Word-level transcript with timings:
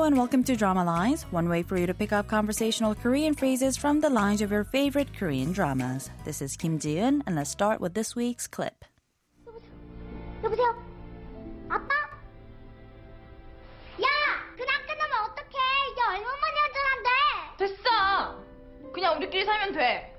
Hello 0.00 0.04
and 0.04 0.16
welcome 0.16 0.42
to 0.44 0.56
Drama 0.56 0.82
Lines, 0.82 1.24
one 1.24 1.50
way 1.50 1.62
for 1.62 1.76
you 1.76 1.86
to 1.86 1.92
pick 1.92 2.10
up 2.10 2.26
conversational 2.28 2.94
Korean 2.94 3.34
phrases 3.34 3.76
from 3.76 4.00
the 4.00 4.08
lines 4.08 4.40
of 4.40 4.50
your 4.50 4.64
favorite 4.64 5.12
Korean 5.12 5.52
dramas. 5.52 6.08
This 6.24 6.40
is 6.40 6.56
Kim 6.56 6.78
Ji-eun, 6.78 7.22
and 7.26 7.36
let's 7.36 7.50
start 7.50 7.78
with 7.78 7.92
this 7.92 8.16
week's 8.16 8.46
clip. 8.46 8.86
여보세요? 10.42 10.74
아빠? 11.68 11.92
야! 14.00 14.08
그냥 14.56 14.80
끝나면 14.86 15.12
어떡해! 15.28 15.58
이게 15.92 16.00
얼마만에 16.00 16.56
한잔한데! 16.64 17.10
됐어! 17.58 18.42
그냥 18.94 19.18
우리끼리 19.18 19.44
살면 19.44 19.74
돼. 19.74 20.09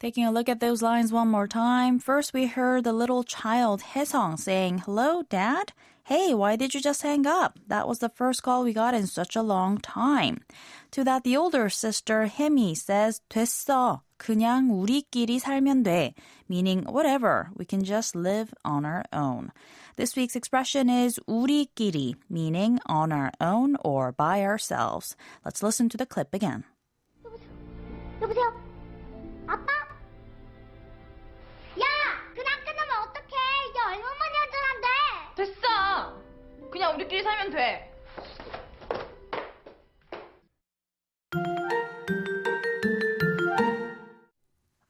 Taking 0.00 0.26
a 0.26 0.32
look 0.32 0.48
at 0.48 0.60
those 0.60 0.82
lines 0.82 1.12
one 1.12 1.28
more 1.28 1.46
time. 1.46 1.98
First, 1.98 2.34
we 2.34 2.46
heard 2.46 2.84
the 2.84 2.92
little 2.92 3.22
child 3.24 3.94
Haesung 3.94 4.38
saying, 4.38 4.78
Hello, 4.84 5.22
Dad? 5.22 5.72
Hey, 6.04 6.34
why 6.34 6.56
did 6.56 6.74
you 6.74 6.82
just 6.82 7.00
hang 7.00 7.26
up? 7.26 7.58
That 7.68 7.88
was 7.88 8.00
the 8.00 8.10
first 8.10 8.42
call 8.42 8.62
we 8.64 8.74
got 8.74 8.92
in 8.92 9.06
such 9.06 9.34
a 9.34 9.40
long 9.40 9.78
time. 9.78 10.44
To 10.90 11.02
that, 11.04 11.24
the 11.24 11.38
older 11.38 11.70
sister 11.70 12.26
Hemi 12.26 12.74
says, 12.74 13.22
됐어. 13.30 14.02
그냥 14.18 14.68
우리끼리 14.68 15.40
살면 15.40 15.82
돼. 15.82 16.12
Meaning, 16.46 16.84
whatever. 16.84 17.48
We 17.56 17.64
can 17.64 17.84
just 17.84 18.14
live 18.14 18.52
on 18.66 18.84
our 18.84 19.04
own. 19.14 19.50
This 19.96 20.14
week's 20.14 20.36
expression 20.36 20.90
is 20.90 21.18
우리끼리, 21.26 22.16
meaning 22.28 22.78
on 22.84 23.10
our 23.10 23.32
own 23.40 23.76
or 23.82 24.12
by 24.12 24.42
ourselves. 24.42 25.16
Let's 25.42 25.62
listen 25.62 25.88
to 25.88 25.96
the 25.96 26.04
clip 26.04 26.34
again. 26.34 26.64
여보세요? 28.20 28.52
아빠? 29.46 29.77
siempre. 37.49 37.79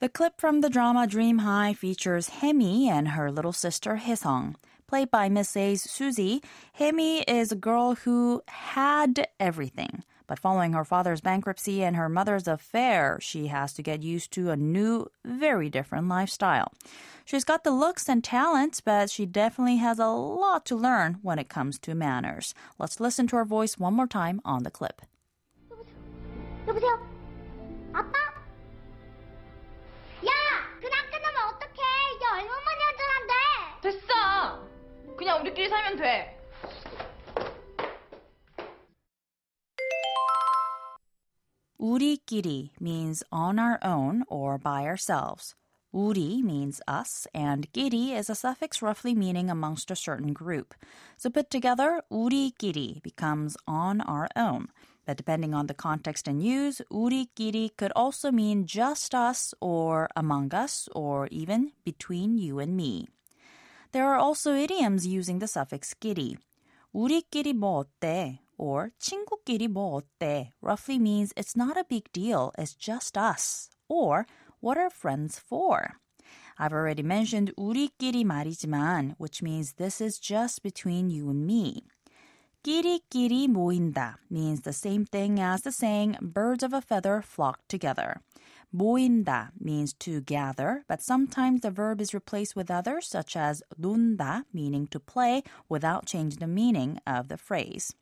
The 0.02 0.10
clip 0.10 0.40
from 0.40 0.62
the 0.62 0.70
drama 0.70 1.08
Dream 1.08 1.40
High 1.40 1.74
features 1.74 2.30
Hemi 2.30 2.90
and 2.90 3.10
her 3.10 3.32
little 3.32 3.52
sister 3.52 3.98
Hisong. 3.98 4.56
Played 4.88 5.12
by 5.12 5.30
Miss 5.30 5.56
A's 5.56 5.84
Suzy, 5.84 6.42
Hemi 6.74 7.22
is 7.24 7.52
a 7.52 7.56
girl 7.56 7.96
who 7.96 8.42
had 8.48 9.28
everything 9.40 10.04
But 10.29 10.39
following 10.39 10.73
her 10.73 10.85
father's 10.85 11.21
bankruptcy 11.21 11.83
and 11.85 11.97
her 11.97 12.09
mother's 12.09 12.49
affair, 12.49 13.19
she 13.21 13.49
has 13.49 13.75
to 13.75 13.83
get 13.83 14.03
used 14.03 14.33
to 14.33 14.51
a 14.51 14.57
new, 14.57 15.07
very 15.25 15.69
different 15.69 16.09
lifestyle. 16.09 16.73
She's 17.27 17.45
got 17.45 17.63
the 17.65 17.71
looks 17.71 18.09
and 18.09 18.25
talents, 18.25 18.81
but 18.81 19.11
she 19.11 19.27
definitely 19.27 19.77
has 19.77 19.99
a 19.99 20.09
lot 20.09 20.65
to 20.67 20.77
learn 20.77 21.19
when 21.23 21.39
it 21.39 21.49
comes 21.49 21.79
to 21.81 21.95
manners. 21.95 22.55
Let's 22.79 23.01
listen 23.01 23.27
to 23.29 23.37
her 23.37 23.45
voice 23.45 23.79
one 23.79 23.95
more 23.95 24.07
time 24.07 24.41
on 24.45 24.63
the 24.63 24.71
clip. 24.71 25.03
여보세요? 26.67 26.99
아빠? 27.93 28.19
야! 30.25 30.33
그냥 30.81 30.97
끝나면 31.11 31.37
어떡해! 31.49 31.83
이게 32.15 32.25
얼마만에 32.25 32.81
한잔한데! 32.89 33.35
됐어! 33.83 34.69
그냥 35.17 35.41
우리끼리 35.43 35.69
살면 35.69 35.97
돼. 35.97 36.38
우리끼리 41.81 42.71
means 42.81 43.23
on 43.31 43.59
our 43.59 43.79
own 43.83 44.25
or 44.29 44.59
by 44.59 44.85
ourselves. 44.87 45.55
우리 45.93 46.43
means 46.43 46.81
us, 46.89 47.27
and 47.33 47.71
끼리 47.73 48.17
is 48.19 48.29
a 48.29 48.35
suffix 48.35 48.83
roughly 48.83 49.15
meaning 49.15 49.49
amongst 49.49 49.91
a 49.91 49.97
certain 49.97 50.33
group. 50.33 50.75
So 51.17 51.31
put 51.31 51.51
together, 51.51 52.03
우리끼리 52.11 53.03
becomes 53.03 53.57
on 53.67 54.01
our 54.01 54.29
own. 54.35 54.69
But 55.07 55.19
depending 55.19 55.55
on 55.55 55.67
the 55.67 55.75
context 55.75 56.27
and 56.27 56.43
use, 56.43 56.81
우리끼리 56.91 57.77
could 57.77 57.93
also 57.95 58.33
mean 58.33 58.67
just 58.67 59.15
us 59.15 59.55
or 59.61 60.09
among 60.17 60.55
us 60.55 60.89
or 60.95 61.29
even 61.31 61.73
between 61.85 62.39
you 62.39 62.59
and 62.59 62.77
me. 62.77 63.07
There 63.93 64.07
are 64.09 64.19
also 64.19 64.55
idioms 64.55 65.07
using 65.07 65.39
the 65.39 65.47
suffix 65.47 65.95
끼리. 65.95 66.37
우리끼리 66.93 67.53
뭐 67.53 67.85
어때? 67.85 68.41
Or 68.59 68.91
친구끼리 68.99 69.69
뭐 69.69 70.01
어때? 70.01 70.51
Roughly 70.61 70.99
means 70.99 71.33
it's 71.37 71.57
not 71.57 71.77
a 71.77 71.85
big 71.85 72.11
deal, 72.13 72.53
it's 72.57 72.75
just 72.75 73.17
us. 73.17 73.69
Or 73.89 74.27
what 74.61 74.79
are 74.79 74.91
friends 74.91 75.39
for? 75.39 75.99
I've 76.57 76.73
already 76.73 77.03
mentioned 77.03 77.53
우리끼리 77.57 78.25
말이지만, 78.25 79.17
which 79.19 79.43
means 79.43 79.75
this 79.75 80.01
is 80.01 80.19
just 80.19 80.63
between 80.63 81.11
you 81.11 81.29
and 81.31 81.45
me. 81.45 81.83
끼리끼리 82.63 83.49
모인다 83.49 84.17
means 84.31 84.63
the 84.63 84.73
same 84.73 85.05
thing 85.05 85.39
as 85.39 85.63
the 85.63 85.73
saying 85.73 86.17
birds 86.23 86.63
of 86.63 86.73
a 86.73 86.81
feather 86.81 87.21
flock 87.21 87.61
together. 87.69 88.23
모인다 88.75 89.51
means 89.61 89.93
to 89.93 90.21
gather, 90.23 90.85
but 90.89 91.03
sometimes 91.03 91.61
the 91.61 91.71
verb 91.71 92.01
is 92.01 92.15
replaced 92.15 92.57
with 92.57 92.71
others 92.71 93.07
such 93.07 93.37
as 93.37 93.63
논다 93.79 94.45
meaning 94.53 94.87
to 94.87 94.99
play 94.99 95.43
without 95.69 96.07
changing 96.07 96.41
the 96.41 96.47
meaning 96.47 96.99
of 97.07 97.29
the 97.29 97.37
phrase. 97.37 97.95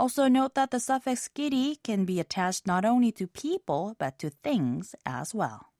Also 0.00 0.28
note 0.28 0.54
that 0.54 0.70
the 0.70 0.78
suffix 0.78 1.28
끼리 1.28 1.82
can 1.82 2.04
be 2.04 2.20
attached 2.20 2.66
not 2.66 2.84
only 2.84 3.10
to 3.12 3.26
people 3.26 3.94
but 3.98 4.18
to 4.18 4.30
things 4.42 4.94
as 5.04 5.34
well. 5.34 5.72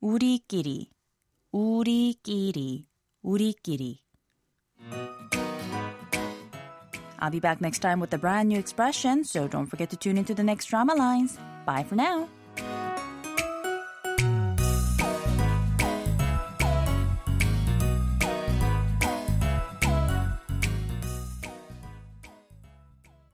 우리끼리, 0.00 0.90
우리끼리, 1.52 2.86
우리끼리. 3.22 3.98
I'll 7.20 7.30
be 7.30 7.40
back 7.40 7.60
next 7.60 7.80
time 7.80 7.98
with 7.98 8.14
a 8.14 8.18
brand 8.18 8.48
new 8.48 8.58
expression, 8.58 9.24
so 9.24 9.48
don't 9.48 9.66
forget 9.66 9.90
to 9.90 9.96
tune 9.96 10.18
into 10.18 10.34
the 10.34 10.44
next 10.44 10.66
drama 10.66 10.94
lines. 10.94 11.36
Bye 11.66 11.82
for 11.82 11.96
now. 11.96 12.28